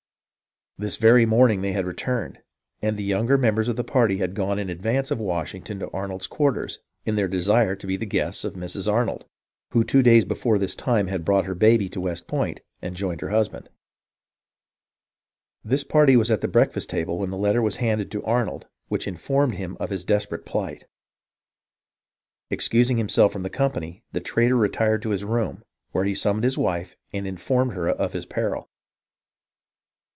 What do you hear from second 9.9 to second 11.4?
days before this time had